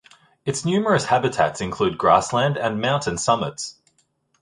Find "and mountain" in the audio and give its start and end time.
2.57-3.19